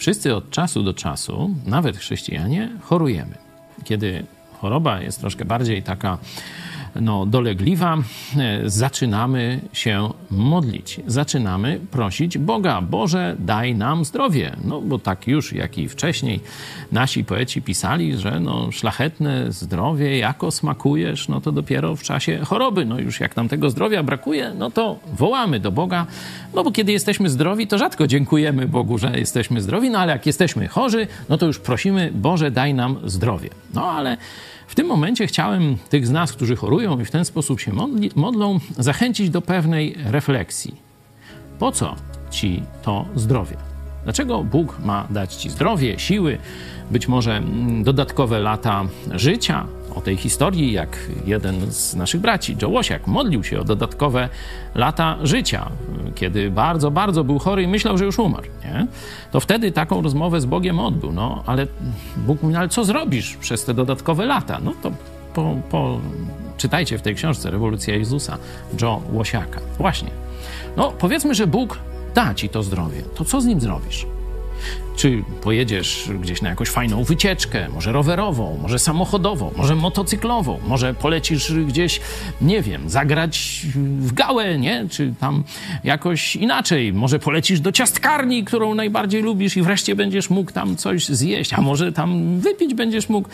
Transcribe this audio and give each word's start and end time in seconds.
Wszyscy 0.00 0.34
od 0.34 0.50
czasu 0.50 0.82
do 0.82 0.94
czasu, 0.94 1.50
nawet 1.66 1.96
chrześcijanie, 1.96 2.70
chorujemy. 2.80 3.34
Kiedy 3.84 4.24
choroba 4.60 5.00
jest 5.00 5.20
troszkę 5.20 5.44
bardziej 5.44 5.82
taka 5.82 6.18
no, 7.00 7.26
dolegliwa, 7.26 7.96
e, 7.96 8.70
zaczynamy 8.70 9.60
się 9.72 10.10
modlić. 10.30 11.00
Zaczynamy 11.06 11.80
prosić 11.90 12.38
Boga, 12.38 12.80
Boże, 12.80 13.36
daj 13.38 13.74
nam 13.74 14.04
zdrowie. 14.04 14.56
No, 14.64 14.80
bo 14.80 14.98
tak 14.98 15.26
już, 15.26 15.52
jak 15.52 15.78
i 15.78 15.88
wcześniej 15.88 16.40
nasi 16.92 17.24
poeci 17.24 17.62
pisali, 17.62 18.16
że 18.16 18.40
no, 18.40 18.72
szlachetne 18.72 19.52
zdrowie, 19.52 20.18
jako 20.18 20.50
smakujesz, 20.50 21.28
no 21.28 21.40
to 21.40 21.52
dopiero 21.52 21.96
w 21.96 22.02
czasie 22.02 22.38
choroby. 22.44 22.84
No 22.84 22.98
już 22.98 23.20
jak 23.20 23.36
nam 23.36 23.48
tego 23.48 23.70
zdrowia 23.70 24.02
brakuje, 24.02 24.52
no 24.58 24.70
to 24.70 24.98
wołamy 25.12 25.60
do 25.60 25.72
Boga, 25.72 26.06
no 26.54 26.64
bo 26.64 26.72
kiedy 26.72 26.92
jesteśmy 26.92 27.30
zdrowi, 27.30 27.66
to 27.66 27.78
rzadko 27.78 28.06
dziękujemy 28.06 28.68
Bogu, 28.68 28.98
że 28.98 29.18
jesteśmy 29.18 29.60
zdrowi, 29.60 29.90
no 29.90 29.98
ale 29.98 30.12
jak 30.12 30.26
jesteśmy 30.26 30.68
chorzy, 30.68 31.06
no 31.28 31.38
to 31.38 31.46
już 31.46 31.58
prosimy, 31.58 32.10
Boże, 32.14 32.50
daj 32.50 32.74
nam 32.74 32.98
zdrowie. 33.04 33.50
No 33.74 33.90
ale 33.90 34.16
w 34.70 34.74
tym 34.74 34.86
momencie 34.86 35.26
chciałem 35.26 35.76
tych 35.88 36.06
z 36.06 36.10
nas, 36.10 36.32
którzy 36.32 36.56
chorują 36.56 36.79
i 36.80 37.04
w 37.04 37.10
ten 37.10 37.24
sposób 37.24 37.60
się 37.60 37.72
modli, 37.72 38.10
modlą, 38.16 38.60
zachęcić 38.78 39.30
do 39.30 39.42
pewnej 39.42 39.94
refleksji. 40.04 40.74
Po 41.58 41.72
co 41.72 41.96
ci 42.30 42.62
to 42.82 43.04
zdrowie? 43.14 43.56
Dlaczego 44.04 44.44
Bóg 44.44 44.78
ma 44.84 45.06
dać 45.10 45.34
ci 45.34 45.50
zdrowie, 45.50 45.98
siły, 45.98 46.38
być 46.90 47.08
może 47.08 47.36
mm, 47.36 47.84
dodatkowe 47.84 48.38
lata 48.38 48.84
życia? 49.12 49.66
O 49.94 50.00
tej 50.00 50.16
historii, 50.16 50.72
jak 50.72 50.98
jeden 51.26 51.72
z 51.72 51.94
naszych 51.94 52.20
braci, 52.20 52.56
Joe 52.62 52.68
Łosiak, 52.68 53.06
modlił 53.06 53.44
się 53.44 53.60
o 53.60 53.64
dodatkowe 53.64 54.28
lata 54.74 55.16
życia, 55.22 55.70
kiedy 56.14 56.50
bardzo, 56.50 56.90
bardzo 56.90 57.24
był 57.24 57.38
chory 57.38 57.62
i 57.62 57.66
myślał, 57.66 57.98
że 57.98 58.04
już 58.04 58.18
umarł. 58.18 58.46
Nie? 58.64 58.86
To 59.32 59.40
wtedy 59.40 59.72
taką 59.72 60.02
rozmowę 60.02 60.40
z 60.40 60.46
Bogiem 60.46 60.80
odbył. 60.80 61.12
No, 61.12 61.42
ale 61.46 61.66
Bóg 62.16 62.42
mówi, 62.42 62.52
no, 62.52 62.58
ale 62.58 62.68
co 62.68 62.84
zrobisz 62.84 63.36
przez 63.36 63.64
te 63.64 63.74
dodatkowe 63.74 64.26
lata? 64.26 64.60
No 64.64 64.72
to 64.82 64.92
po, 65.34 65.56
po, 65.70 66.00
czytajcie 66.60 66.98
w 66.98 67.02
tej 67.02 67.14
książce 67.14 67.50
Rewolucja 67.50 67.96
Jezusa, 67.96 68.38
Joe 68.82 69.02
Łosiaka. 69.12 69.60
Właśnie. 69.78 70.10
No, 70.76 70.92
powiedzmy, 70.98 71.34
że 71.34 71.46
Bóg 71.46 71.78
da 72.14 72.34
ci 72.34 72.48
to 72.48 72.62
zdrowie. 72.62 73.02
To 73.14 73.24
co 73.24 73.40
z 73.40 73.46
nim 73.46 73.60
zrobisz? 73.60 74.06
Czy 74.96 75.24
pojedziesz 75.42 76.08
gdzieś 76.20 76.42
na 76.42 76.48
jakąś 76.48 76.68
fajną 76.68 77.04
wycieczkę, 77.04 77.68
może 77.68 77.92
rowerową, 77.92 78.58
może 78.62 78.78
samochodową, 78.78 79.50
może 79.56 79.76
motocyklową, 79.76 80.58
może 80.66 80.94
polecisz 80.94 81.52
gdzieś, 81.52 82.00
nie 82.40 82.62
wiem, 82.62 82.90
zagrać 82.90 83.62
w 84.00 84.12
gałę, 84.12 84.58
nie? 84.58 84.86
Czy 84.90 85.14
tam 85.20 85.44
jakoś 85.84 86.36
inaczej. 86.36 86.92
Może 86.92 87.18
polecisz 87.18 87.60
do 87.60 87.72
ciastkarni, 87.72 88.44
którą 88.44 88.74
najbardziej 88.74 89.22
lubisz 89.22 89.56
i 89.56 89.62
wreszcie 89.62 89.96
będziesz 89.96 90.30
mógł 90.30 90.52
tam 90.52 90.76
coś 90.76 91.08
zjeść, 91.08 91.52
a 91.52 91.60
może 91.60 91.92
tam 91.92 92.40
wypić 92.40 92.74
będziesz 92.74 93.08
mógł 93.08 93.28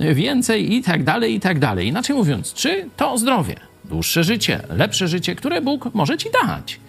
więcej 0.00 0.74
i 0.74 0.82
tak 0.82 1.04
dalej, 1.04 1.34
i 1.34 1.40
tak 1.40 1.58
dalej. 1.58 1.86
Inaczej 1.88 2.16
mówiąc, 2.16 2.54
czy 2.54 2.88
to 2.96 3.18
zdrowie, 3.18 3.56
dłuższe 3.84 4.24
życie, 4.24 4.60
lepsze 4.68 5.08
życie, 5.08 5.34
które 5.34 5.60
Bóg 5.62 5.94
może 5.94 6.18
ci 6.18 6.28
dać? 6.44 6.80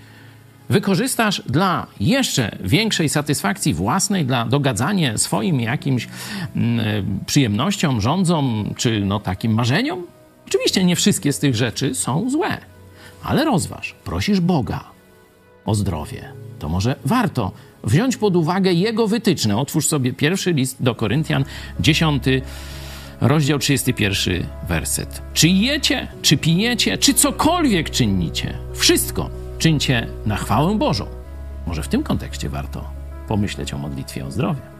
Wykorzystasz 0.69 1.41
dla 1.45 1.87
jeszcze 1.99 2.57
większej 2.63 3.09
satysfakcji 3.09 3.73
własnej, 3.73 4.25
dla 4.25 4.45
dogadzania 4.45 5.17
swoim 5.17 5.59
jakimś 5.59 6.07
mm, 6.55 7.19
przyjemnościom, 7.25 8.01
rządzom 8.01 8.73
czy 8.77 9.01
no 9.05 9.19
takim 9.19 9.53
marzeniom? 9.53 10.03
Oczywiście 10.47 10.83
nie 10.83 10.95
wszystkie 10.95 11.33
z 11.33 11.39
tych 11.39 11.55
rzeczy 11.55 11.95
są 11.95 12.29
złe, 12.29 12.57
ale 13.23 13.45
rozważ, 13.45 13.95
prosisz 14.03 14.39
Boga 14.39 14.83
o 15.65 15.75
zdrowie. 15.75 16.33
To 16.59 16.69
może 16.69 16.95
warto 17.05 17.51
wziąć 17.83 18.17
pod 18.17 18.35
uwagę 18.35 18.73
Jego 18.73 19.07
wytyczne. 19.07 19.57
Otwórz 19.57 19.87
sobie 19.87 20.13
pierwszy 20.13 20.53
list 20.53 20.77
do 20.79 20.95
Koryntian, 20.95 21.45
10 21.79 22.23
rozdział 23.21 23.59
31, 23.59 24.45
werset. 24.67 25.21
Czy 25.33 25.47
jecie, 25.49 26.07
czy 26.21 26.37
pijecie, 26.37 26.97
czy 26.97 27.13
cokolwiek 27.13 27.89
czynicie, 27.89 28.53
wszystko 28.73 29.29
czyńcie 29.59 30.07
na 30.25 30.35
chwałę 30.35 30.77
Bożą. 30.77 31.05
Może 31.67 31.83
w 31.83 31.87
tym 31.87 32.03
kontekście 32.03 32.49
warto 32.49 32.91
pomyśleć 33.27 33.73
o 33.73 33.77
modlitwie 33.77 34.25
o 34.25 34.31
zdrowie. 34.31 34.78